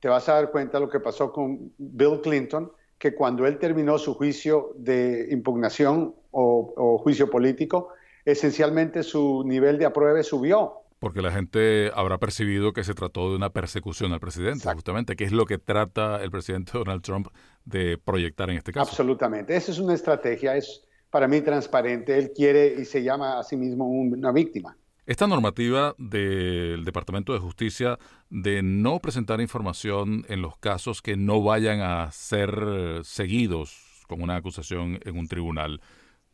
te 0.00 0.08
vas 0.08 0.28
a 0.28 0.34
dar 0.34 0.50
cuenta 0.50 0.78
de 0.78 0.86
lo 0.86 0.90
que 0.90 0.98
pasó 0.98 1.30
con 1.32 1.72
Bill 1.78 2.20
Clinton, 2.20 2.72
que 2.98 3.14
cuando 3.14 3.46
él 3.46 3.58
terminó 3.60 3.96
su 3.96 4.14
juicio 4.14 4.72
de 4.76 5.28
impugnación 5.30 6.16
o, 6.32 6.98
juicio 7.00 7.30
político, 7.30 7.90
esencialmente 8.24 9.04
su 9.04 9.44
nivel 9.46 9.78
de 9.78 9.86
apruebe 9.86 10.24
subió. 10.24 10.80
Porque 10.98 11.22
la 11.22 11.30
gente 11.30 11.92
habrá 11.94 12.18
percibido 12.18 12.72
que 12.72 12.82
se 12.82 12.94
trató 12.94 13.30
de 13.30 13.36
una 13.36 13.50
persecución 13.50 14.12
al 14.12 14.18
presidente, 14.18 14.68
justamente, 14.72 15.14
que 15.14 15.22
es 15.22 15.32
lo 15.32 15.46
que 15.46 15.58
trata 15.58 16.20
el 16.24 16.32
presidente 16.32 16.72
Donald 16.74 17.02
Trump 17.02 17.28
de 17.64 17.98
proyectar 17.98 18.50
en 18.50 18.56
este 18.56 18.72
caso. 18.72 18.90
Absolutamente. 18.90 19.54
Esa 19.54 19.70
es 19.70 19.78
una 19.78 19.94
estrategia, 19.94 20.56
es 20.56 20.84
para 21.10 21.28
mí 21.28 21.40
transparente. 21.40 22.18
Él 22.18 22.32
quiere 22.34 22.74
y 22.80 22.84
se 22.84 23.02
llama 23.02 23.38
a 23.38 23.42
sí 23.42 23.56
mismo 23.56 23.86
una 23.86 24.32
víctima. 24.32 24.76
Esta 25.06 25.26
normativa 25.26 25.94
del 25.98 26.84
Departamento 26.84 27.32
de 27.32 27.40
Justicia 27.40 27.98
de 28.28 28.62
no 28.62 29.00
presentar 29.00 29.40
información 29.40 30.24
en 30.28 30.40
los 30.40 30.56
casos 30.58 31.02
que 31.02 31.16
no 31.16 31.42
vayan 31.42 31.80
a 31.80 32.12
ser 32.12 33.00
seguidos 33.02 34.04
con 34.06 34.22
una 34.22 34.36
acusación 34.36 35.00
en 35.04 35.18
un 35.18 35.26
tribunal. 35.26 35.80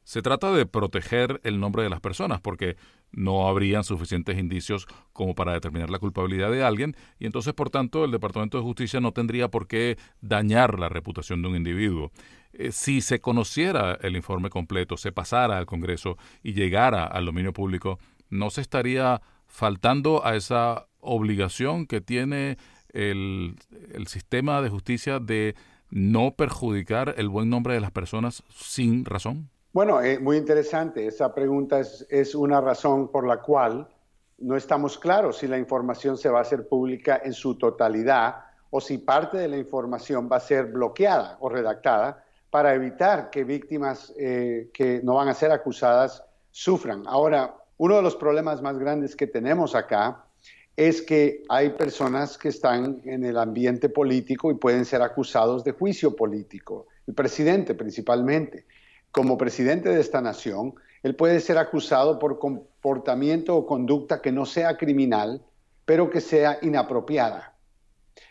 Se 0.03 0.23
trata 0.23 0.53
de 0.53 0.67
proteger 0.67 1.41
el 1.43 1.59
nombre 1.59 1.83
de 1.83 1.91
las 1.91 2.01
personas 2.01 2.41
porque 2.41 2.77
no 3.11 3.49
habrían 3.49 3.83
suficientes 3.83 4.39
indicios 4.39 4.87
como 5.13 5.35
para 5.35 5.53
determinar 5.53 5.91
la 5.91 5.99
culpabilidad 5.99 6.51
de 6.51 6.63
alguien 6.63 6.95
y 7.19 7.27
entonces 7.27 7.55
por 7.55 7.71
tanto 7.71 8.05
el 8.05 8.13
Departamento 8.13 8.57
de 8.57 8.63
Justicia 8.63 9.01
no 9.01 9.13
tendría 9.13 9.49
por 9.49 9.67
qué 9.67 9.99
dañar 10.21 10.79
la 10.79 10.89
reputación 10.89 11.43
de 11.43 11.49
un 11.49 11.57
individuo. 11.57 12.13
Eh, 12.59 12.73
si 12.73 13.01
se 13.01 13.21
conociera 13.21 13.99
el 14.01 14.17
informe 14.17 14.49
completo, 14.49 14.97
se 14.97 15.13
pasara 15.13 15.59
al 15.59 15.67
Congreso 15.67 16.17
y 16.43 16.55
llegara 16.55 17.05
al 17.05 17.27
dominio 17.27 17.53
público, 17.53 17.99
no 18.31 18.51
se 18.51 18.63
estaría 18.63 19.21
faltando 19.47 20.25
a 20.25 20.37
esa 20.37 20.87
obligación 21.01 21.87
que 21.87 22.01
tiene 22.01 22.57
el, 22.89 23.57
sistema 24.07 24.63
de 24.63 24.71
justicia 24.71 25.21
de 25.21 25.55
no 25.91 26.35
perjudicar 26.35 27.15
el 27.19 27.29
buen 27.29 27.51
nombre 27.51 27.75
de 27.75 27.81
las 27.81 27.91
personas 27.91 28.43
sin 28.51 29.05
razón. 29.05 29.51
Bueno, 29.73 30.01
eh, 30.01 30.19
muy 30.19 30.39
interesante. 30.39 31.07
Esa 31.07 31.35
pregunta 31.35 31.79
es, 31.79 32.07
es, 32.09 32.35
una 32.35 32.61
razón 32.63 33.11
por 33.11 33.27
la 33.27 33.43
cual 33.43 33.87
no 34.39 34.57
estamos 34.57 34.99
claros 34.99 35.39
si 35.39 35.47
la 35.47 35.59
información 35.59 36.17
se 36.17 36.31
va 36.31 36.39
a 36.39 36.43
hacer 36.43 36.67
pública 36.69 37.21
en 37.23 37.35
su 37.35 37.57
totalidad 37.57 38.37
o 38.71 38.81
si 38.81 38.99
parte 38.99 39.37
de 39.37 39.49
la 39.49 39.59
información 39.59 40.29
va 40.33 40.37
a 40.37 40.41
ser 40.41 40.67
bloqueada 40.67 41.37
o 41.41 41.51
redactada 41.51 42.26
para 42.57 42.75
evitar 42.75 43.29
que 43.29 43.45
víctimas 43.45 44.15
eh, 44.19 44.71
que 44.73 45.03
no 45.03 45.17
van 45.17 45.29
a 45.29 45.35
ser 45.35 45.53
acusadas 45.53 46.25
sufran. 46.51 47.03
Ahora, 47.05 47.55
uno 47.77 47.97
de 47.97 48.03
los 48.03 48.17
problemas 48.17 48.63
más 48.63 48.79
grandes 48.79 49.15
que 49.15 49.27
tenemos 49.27 49.75
acá 49.75 50.25
es 50.75 51.03
que 51.03 51.43
hay 51.51 51.69
personas 51.69 52.39
que 52.39 52.49
están 52.49 53.03
en 53.05 53.27
el 53.27 53.37
ambiente 53.37 53.91
político 53.91 54.51
y 54.51 54.55
pueden 54.55 54.87
ser 54.87 55.03
acusados 55.03 55.65
de 55.65 55.73
juicio 55.73 56.17
político, 56.17 56.87
el 57.07 57.13
presidente 57.13 57.75
principalmente 57.75 58.65
como 59.11 59.37
presidente 59.37 59.91
de 59.91 60.01
esta 60.01 60.23
nación, 60.23 60.77
él 61.03 61.15
puede 61.15 61.41
ser 61.41 61.59
acusado 61.59 62.19
por 62.19 62.39
comportamiento 62.39 63.55
o 63.55 63.67
conducta 63.67 64.23
que 64.23 64.33
no 64.33 64.47
sea 64.47 64.79
criminal, 64.79 65.43
pero 65.85 66.09
que 66.09 66.23
sea 66.23 66.59
inapropiada. 66.63 67.55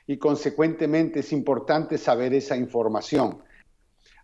Y 0.07 0.17
consecuentemente 0.17 1.19
es 1.19 1.31
importante 1.31 1.99
saber 1.99 2.33
esa 2.33 2.57
información. 2.57 3.45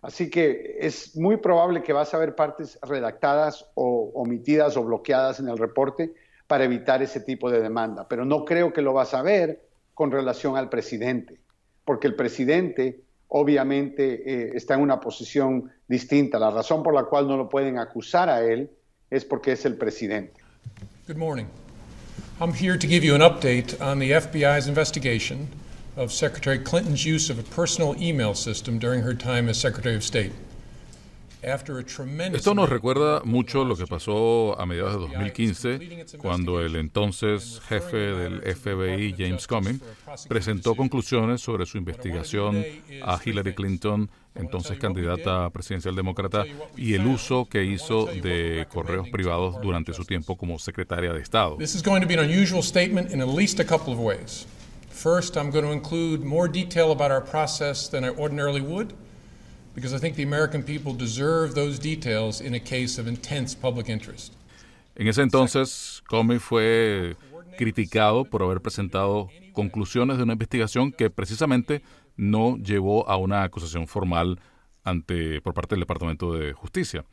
Así 0.02 0.30
que 0.30 0.78
es 0.80 1.16
muy 1.16 1.38
probable 1.38 1.84
que 1.84 1.94
vas 1.94 2.14
a 2.14 2.18
ver 2.18 2.36
partes 2.36 2.80
redactadas 2.82 3.68
o 3.76 4.12
omitidas 4.16 4.76
o 4.76 4.84
bloqueadas 4.84 5.40
en 5.40 5.48
el 5.48 5.58
reporte 5.58 6.14
para 6.48 6.64
evitar 6.64 7.04
ese 7.04 7.20
tipo 7.20 7.52
de 7.52 7.62
demanda. 7.62 8.08
Pero 8.08 8.26
no 8.26 8.44
creo 8.44 8.74
que 8.74 8.82
lo 8.82 8.94
vas 8.94 9.14
a 9.14 9.22
ver 9.22 9.62
con 9.94 10.12
relación 10.12 10.58
al 10.58 10.70
presidente, 10.70 11.40
porque 11.86 12.08
el 12.08 12.16
presidente 12.16 13.02
obviamente 13.28 14.24
eh, 14.26 14.52
está 14.56 14.74
en 14.74 14.82
una 14.82 15.00
posición 15.00 15.72
distinta. 15.88 16.40
La 16.40 16.50
razón 16.50 16.82
por 16.82 16.94
la 16.94 17.04
cual 17.04 17.28
no 17.28 17.38
lo 17.38 17.48
pueden 17.48 17.78
acusar 17.78 18.28
a 18.28 18.42
él 18.42 18.72
es 19.10 19.24
porque 19.24 19.52
es 19.52 19.66
el 19.66 19.78
presidente. 19.78 20.42
Good 21.08 21.18
morning. 21.18 21.46
I'm 22.40 22.54
here 22.54 22.78
to 22.78 22.88
give 22.88 23.06
you 23.06 23.14
an 23.14 23.22
update 23.22 23.80
on 23.80 24.00
the 24.00 24.12
FBI's 24.12 24.68
investigation 24.68 25.48
of 25.96 26.12
Secretary 26.12 26.58
Clinton's 26.58 27.06
use 27.06 27.30
of 27.30 27.40
a 27.40 27.44
personal 27.44 27.96
email 28.02 28.34
system 28.34 28.80
during 28.80 29.02
her 29.02 29.14
time 29.14 29.50
as 29.50 29.58
Secretary 29.58 29.96
of 29.96 30.04
State. 30.04 30.32
Esto 31.44 32.54
nos 32.54 32.70
recuerda 32.70 33.22
mucho 33.24 33.66
lo 33.66 33.76
que 33.76 33.88
pasó 33.88 34.60
a 34.60 34.66
mediados 34.68 34.94
de 34.94 35.00
2015, 35.00 36.06
cuando 36.20 36.62
el 36.62 36.76
entonces 36.76 37.60
jefe 37.68 37.98
del 37.98 38.42
FBI, 38.42 39.16
James 39.18 39.48
Comey, 39.48 39.80
presentó 40.28 40.76
conclusiones 40.76 41.42
sobre 41.42 41.66
su 41.66 41.80
investigación 41.80 42.64
a 43.02 43.20
Hillary 43.24 43.56
Clinton, 43.56 44.08
entonces 44.36 44.78
candidata 44.78 45.50
presidencial 45.50 45.96
demócrata, 45.96 46.46
y 46.78 46.94
el 46.94 47.08
uso 47.08 47.46
que 47.46 47.64
hizo 47.64 48.06
de 48.06 48.68
correos 48.72 49.10
privados 49.10 49.60
durante 49.64 49.94
su 49.94 50.06
tiempo 50.06 50.38
como 50.38 50.60
secretaria 50.60 51.12
de 51.12 51.22
Estado. 51.22 51.58
First, 55.02 55.36
I'm 55.36 55.50
going 55.50 55.66
to 55.66 55.72
include 55.72 56.24
more 56.24 56.48
detail 56.48 56.92
about 56.92 57.10
our 57.10 57.22
process 57.22 57.90
than 57.90 58.04
I 58.04 58.10
ordinarily 58.10 58.62
would 58.62 58.94
because 59.74 59.96
I 59.96 59.98
think 59.98 60.16
the 60.16 60.22
American 60.22 60.62
people 60.62 60.94
deserve 60.94 61.56
those 61.56 61.80
details 61.80 62.40
in 62.40 62.54
a 62.54 62.60
case 62.60 63.02
of 63.02 63.08
intense 63.08 63.56
public 63.56 63.90
interest. 63.90 64.34
En 64.96 65.08
ese 65.08 65.24
entonces, 65.24 66.04
Comey 66.08 66.38
fue 66.38 67.16
criticado 67.58 68.26
por 68.26 68.44
haber 68.44 68.62
presentado 68.62 69.30
conclusiones 69.54 70.18
de 70.18 70.24
una 70.24 70.34
investigación 70.34 70.92
que 70.92 71.10
precisamente 71.10 71.82
no 72.16 72.58
llevó 72.58 73.10
a 73.10 73.18
una 73.18 73.42
acusación 73.42 73.88
formal 73.88 74.40
ante 74.84 75.42
por 75.42 75.56
parte 75.56 75.74
del 75.74 75.80
Departamento 75.80 76.32
de 76.34 76.54
Justicia. 76.54 77.06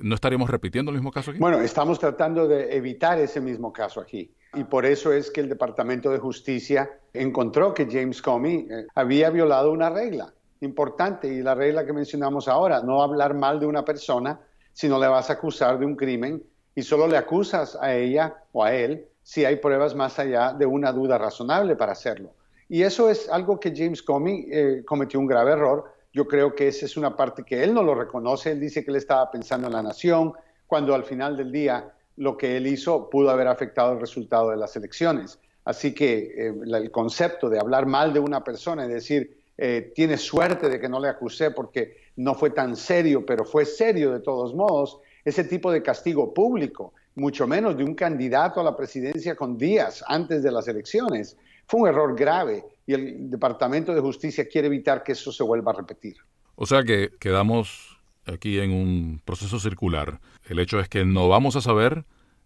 ¿No 0.00 0.16
estaríamos 0.16 0.50
repitiendo 0.50 0.90
el 0.90 0.96
mismo 0.96 1.12
caso 1.12 1.30
aquí? 1.30 1.38
Bueno, 1.38 1.60
estamos 1.60 2.00
tratando 2.00 2.48
de 2.48 2.76
evitar 2.76 3.20
ese 3.20 3.40
mismo 3.40 3.72
caso 3.72 4.00
aquí. 4.00 4.32
Y 4.54 4.64
por 4.64 4.86
eso 4.86 5.12
es 5.12 5.30
que 5.30 5.40
el 5.40 5.48
Departamento 5.48 6.10
de 6.10 6.18
Justicia 6.18 6.90
encontró 7.12 7.74
que 7.74 7.86
James 7.90 8.22
Comey 8.22 8.66
eh, 8.70 8.86
había 8.94 9.30
violado 9.30 9.72
una 9.72 9.90
regla 9.90 10.32
importante 10.60 11.28
y 11.28 11.42
la 11.42 11.54
regla 11.54 11.84
que 11.84 11.92
mencionamos 11.92 12.48
ahora, 12.48 12.82
no 12.82 13.02
hablar 13.02 13.34
mal 13.34 13.60
de 13.60 13.66
una 13.66 13.84
persona 13.84 14.40
si 14.72 14.88
no 14.88 14.98
le 14.98 15.06
vas 15.06 15.30
a 15.30 15.34
acusar 15.34 15.78
de 15.78 15.86
un 15.86 15.96
crimen 15.96 16.42
y 16.74 16.82
solo 16.82 17.06
le 17.06 17.16
acusas 17.16 17.76
a 17.80 17.94
ella 17.94 18.36
o 18.52 18.64
a 18.64 18.74
él 18.74 19.06
si 19.22 19.44
hay 19.44 19.56
pruebas 19.56 19.94
más 19.94 20.18
allá 20.18 20.52
de 20.52 20.64
una 20.64 20.92
duda 20.92 21.18
razonable 21.18 21.76
para 21.76 21.92
hacerlo. 21.92 22.30
Y 22.68 22.82
eso 22.82 23.10
es 23.10 23.28
algo 23.28 23.58
que 23.58 23.74
James 23.74 24.02
Comey 24.02 24.46
eh, 24.50 24.82
cometió 24.86 25.20
un 25.20 25.26
grave 25.26 25.52
error. 25.52 25.92
Yo 26.12 26.26
creo 26.26 26.54
que 26.54 26.68
esa 26.68 26.86
es 26.86 26.96
una 26.96 27.16
parte 27.16 27.42
que 27.42 27.62
él 27.62 27.74
no 27.74 27.82
lo 27.82 27.94
reconoce. 27.94 28.52
Él 28.52 28.60
dice 28.60 28.84
que 28.84 28.90
él 28.90 28.96
estaba 28.96 29.30
pensando 29.30 29.66
en 29.66 29.74
la 29.74 29.82
nación, 29.82 30.32
cuando 30.66 30.94
al 30.94 31.04
final 31.04 31.36
del 31.36 31.50
día 31.50 31.92
lo 32.18 32.36
que 32.36 32.56
él 32.56 32.66
hizo 32.66 33.08
pudo 33.08 33.30
haber 33.30 33.48
afectado 33.48 33.92
el 33.92 34.00
resultado 34.00 34.50
de 34.50 34.56
las 34.56 34.76
elecciones. 34.76 35.38
Así 35.64 35.94
que 35.94 36.18
eh, 36.36 36.54
el 36.64 36.90
concepto 36.90 37.48
de 37.48 37.58
hablar 37.58 37.86
mal 37.86 38.12
de 38.12 38.20
una 38.20 38.42
persona 38.42 38.84
y 38.84 38.88
decir, 38.88 39.38
eh, 39.56 39.92
tiene 39.94 40.16
suerte 40.16 40.68
de 40.68 40.80
que 40.80 40.88
no 40.88 41.00
le 41.00 41.08
acusé 41.08 41.50
porque 41.50 41.96
no 42.16 42.34
fue 42.34 42.50
tan 42.50 42.76
serio, 42.76 43.24
pero 43.24 43.44
fue 43.44 43.64
serio 43.64 44.12
de 44.12 44.20
todos 44.20 44.54
modos, 44.54 44.98
ese 45.24 45.44
tipo 45.44 45.70
de 45.70 45.82
castigo 45.82 46.32
público, 46.32 46.92
mucho 47.14 47.46
menos 47.46 47.76
de 47.76 47.84
un 47.84 47.94
candidato 47.94 48.60
a 48.60 48.64
la 48.64 48.76
presidencia 48.76 49.34
con 49.34 49.58
días 49.58 50.04
antes 50.06 50.42
de 50.42 50.52
las 50.52 50.68
elecciones, 50.68 51.36
fue 51.66 51.82
un 51.82 51.88
error 51.88 52.16
grave 52.16 52.64
y 52.86 52.94
el 52.94 53.30
Departamento 53.30 53.94
de 53.94 54.00
Justicia 54.00 54.48
quiere 54.48 54.68
evitar 54.68 55.02
que 55.02 55.12
eso 55.12 55.30
se 55.30 55.42
vuelva 55.42 55.72
a 55.72 55.74
repetir. 55.74 56.16
O 56.54 56.64
sea 56.64 56.82
que 56.82 57.10
quedamos 57.20 57.97
aquí 58.32 58.58
en 58.58 58.72
un 58.72 59.20
proceso 59.24 59.58
circular. 59.58 60.20
El 60.48 60.58
hecho 60.58 60.80
es 60.80 60.88
que 60.88 61.04
no 61.04 61.28
vamos 61.28 61.56
a 61.56 61.60
saber 61.60 62.04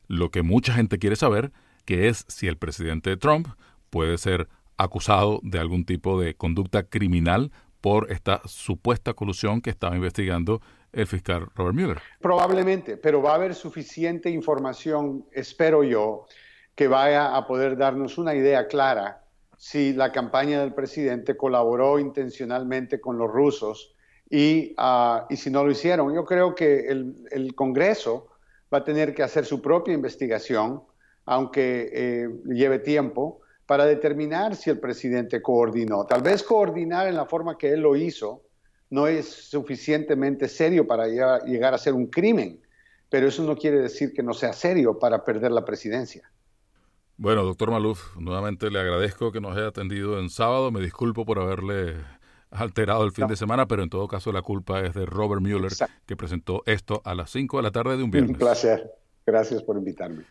lo 0.09 0.31
que 0.31 0.42
mucha 0.42 0.75
gente 0.75 0.99
quiere 0.99 1.16
saber, 1.16 1.53
que 1.85 2.09
es 2.09 2.25
si 2.29 2.49
el 2.49 2.57
presidente 2.57 3.16
Trump 3.16 3.49
puede 3.90 4.18
ser 4.18 4.49
acusado 4.77 5.40
de 5.42 5.59
algún 5.59 5.85
tipo 5.85 6.21
de 6.21 6.35
conducta 6.35 6.85
criminal 6.85 7.53
por 7.81 8.11
esta 8.12 8.40
supuesta 8.45 9.14
colusión 9.14 9.61
que 9.61 9.71
estaba 9.71 9.97
investigando 9.97 10.61
el 10.92 11.07
fiscal 11.07 11.49
Robert 11.55 11.75
Mueller. 11.75 12.03
Probablemente, 12.21 12.97
pero 12.97 13.23
va 13.23 13.33
a 13.33 13.35
haber 13.37 13.55
suficiente 13.55 14.31
información, 14.31 15.27
espero 15.33 15.83
yo, 15.83 16.27
que 16.75 16.88
vaya 16.88 17.37
a 17.37 17.47
poder 17.47 17.77
darnos 17.77 18.18
una 18.18 18.35
idea 18.35 18.66
clara 18.66 19.25
si 19.57 19.92
la 19.92 20.11
campaña 20.11 20.61
del 20.61 20.75
presidente 20.75 21.37
colaboró 21.37 21.99
intencionalmente 21.99 23.01
con 23.01 23.16
los 23.16 23.31
rusos 23.31 23.95
y, 24.33 24.75
ah, 24.79 25.27
y 25.29 25.37
si 25.37 25.51
no 25.51 25.62
lo 25.62 25.71
hicieron. 25.71 26.14
Yo 26.14 26.25
creo 26.25 26.55
que 26.55 26.88
el, 26.88 27.55
Congreso 27.55 28.29
va 28.73 28.79
a 28.79 28.85
tener 28.85 29.14
que 29.14 29.23
hacer 29.23 29.45
su 29.45 29.61
propia 29.61 29.92
investigación, 29.92 30.83
aunque 31.27 31.90
eh, 31.92 32.29
lleve 32.47 32.79
tiempo, 32.79 33.42
para 33.66 33.85
determinar 33.85 34.57
si 34.57 34.71
el 34.71 34.81
presidente 34.81 35.42
coordinó. 35.42 36.07
Tal 36.07 36.23
vez 36.23 36.42
coordinar 36.42 37.07
en 37.09 37.16
la 37.16 37.27
forma 37.27 37.59
que 37.59 37.73
él 37.73 37.81
lo 37.81 37.95
hizo 37.95 38.40
no 38.88 39.07
es 39.07 39.29
suficientemente 39.29 40.49
serio 40.49 40.87
para 40.87 41.07
llegar 41.07 41.75
a 41.75 41.79
ser 41.79 41.92
un 41.92 42.07
crimen, 42.07 42.59
pero 43.11 43.29
eso 43.29 43.42
no 43.42 43.55
quiere 43.55 43.81
decir 43.81 44.14
que 44.14 44.23
no 44.23 44.33
sea 44.33 44.55
serio 44.55 44.99
para 44.99 45.25
perder 45.25 45.53
la 45.53 45.64
presidencia. 45.64 46.31
Bueno, 47.18 47.45
doctor 47.45 47.71
Maluf, 47.71 48.16
nuevamente 48.16 48.71
le 48.71 48.81
agradezco 48.81 49.31
que 49.31 49.42
nos 49.42 49.57
haya 49.57 49.68
atendido 49.68 50.18
en 50.18 50.31
sábado. 50.31 50.71
Me 50.71 50.81
disculpo 50.81 51.27
por 51.27 51.38
haberle 51.38 51.97
alterado 52.53 53.05
el 53.05 53.12
fin 53.12 53.27
de 53.27 53.37
semana, 53.37 53.67
pero 53.67 53.83
en 53.83 53.91
todo 53.91 54.07
caso 54.09 54.33
la 54.33 54.43
culpa 54.43 54.81
es 54.81 54.95
de 54.95 55.07
Robert 55.07 55.41
Mueller, 55.43 55.73
que 56.07 56.17
presentó 56.17 56.62
esto 56.67 57.03
a 57.05 57.15
las 57.15 57.31
5 57.31 57.57
de 57.57 57.62
la 57.62 57.71
tarde 57.71 57.97
de 57.97 58.03
un 58.03 58.11
viernes. 58.11 58.33
Un 58.33 58.38
placer. 58.38 58.93
Gracias 59.27 59.62
por 59.62 59.77
invitarme. 59.77 60.25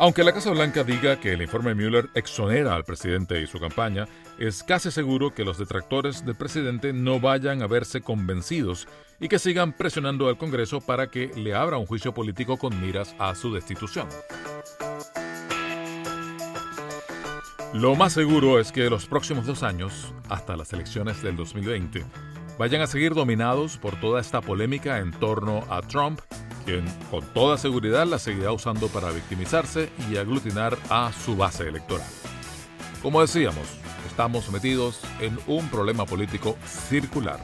Aunque 0.00 0.24
la 0.24 0.32
Casa 0.32 0.50
Blanca 0.50 0.82
diga 0.82 1.20
que 1.20 1.32
el 1.32 1.42
informe 1.42 1.74
Mueller 1.74 2.10
exonera 2.14 2.74
al 2.74 2.84
presidente 2.84 3.40
y 3.40 3.46
su 3.46 3.60
campaña, 3.60 4.06
es 4.38 4.62
casi 4.62 4.90
seguro 4.90 5.32
que 5.32 5.44
los 5.44 5.56
detractores 5.56 6.26
del 6.26 6.34
presidente 6.34 6.92
no 6.92 7.20
vayan 7.20 7.62
a 7.62 7.68
verse 7.68 8.00
convencidos 8.00 8.88
y 9.20 9.28
que 9.28 9.38
sigan 9.38 9.72
presionando 9.72 10.28
al 10.28 10.36
Congreso 10.36 10.80
para 10.80 11.06
que 11.06 11.28
le 11.36 11.54
abra 11.54 11.78
un 11.78 11.86
juicio 11.86 12.12
político 12.12 12.58
con 12.58 12.78
miras 12.80 13.14
a 13.18 13.34
su 13.34 13.54
destitución. 13.54 14.08
Lo 17.74 17.96
más 17.96 18.12
seguro 18.12 18.60
es 18.60 18.70
que 18.70 18.88
los 18.88 19.06
próximos 19.06 19.46
dos 19.46 19.64
años, 19.64 20.14
hasta 20.28 20.56
las 20.56 20.72
elecciones 20.72 21.20
del 21.24 21.34
2020, 21.34 22.04
vayan 22.56 22.80
a 22.82 22.86
seguir 22.86 23.14
dominados 23.14 23.78
por 23.78 23.98
toda 23.98 24.20
esta 24.20 24.40
polémica 24.40 25.00
en 25.00 25.10
torno 25.10 25.64
a 25.68 25.80
Trump, 25.80 26.20
quien 26.64 26.84
con 27.10 27.24
toda 27.34 27.58
seguridad 27.58 28.06
la 28.06 28.20
seguirá 28.20 28.52
usando 28.52 28.86
para 28.86 29.10
victimizarse 29.10 29.90
y 30.08 30.18
aglutinar 30.18 30.78
a 30.88 31.10
su 31.12 31.36
base 31.36 31.66
electoral. 31.66 32.06
Como 33.02 33.20
decíamos, 33.20 33.66
estamos 34.06 34.52
metidos 34.52 35.00
en 35.18 35.36
un 35.48 35.68
problema 35.68 36.06
político 36.06 36.56
circular. 36.64 37.40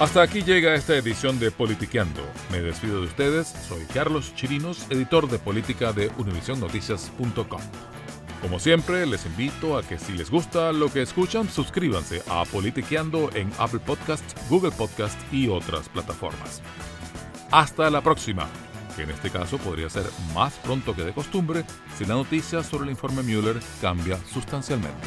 Hasta 0.00 0.22
aquí 0.22 0.42
llega 0.42 0.74
esta 0.74 0.96
edición 0.96 1.38
de 1.38 1.52
Politiqueando. 1.52 2.20
Me 2.50 2.60
despido 2.60 3.00
de 3.00 3.06
ustedes, 3.06 3.46
soy 3.46 3.84
Carlos 3.84 4.34
Chirinos, 4.34 4.86
editor 4.90 5.28
de 5.30 5.38
política 5.38 5.92
de 5.92 6.10
univisionnoticias.com. 6.18 7.60
Como 8.42 8.58
siempre, 8.58 9.06
les 9.06 9.24
invito 9.24 9.78
a 9.78 9.84
que 9.84 9.96
si 10.00 10.12
les 10.12 10.32
gusta 10.32 10.72
lo 10.72 10.92
que 10.92 11.00
escuchan, 11.00 11.48
suscríbanse 11.48 12.22
a 12.28 12.44
Politiqueando 12.44 13.30
en 13.34 13.52
Apple 13.56 13.78
Podcast, 13.78 14.24
Google 14.50 14.72
Podcast 14.72 15.16
y 15.32 15.46
otras 15.46 15.88
plataformas. 15.88 16.60
Hasta 17.52 17.88
la 17.88 18.00
próxima, 18.00 18.48
que 18.96 19.04
en 19.04 19.10
este 19.10 19.30
caso 19.30 19.58
podría 19.58 19.88
ser 19.88 20.06
más 20.34 20.54
pronto 20.54 20.96
que 20.96 21.04
de 21.04 21.12
costumbre 21.12 21.64
si 21.96 22.04
la 22.04 22.14
noticia 22.14 22.64
sobre 22.64 22.86
el 22.86 22.90
informe 22.90 23.22
Mueller 23.22 23.60
cambia 23.80 24.18
sustancialmente. 24.32 25.06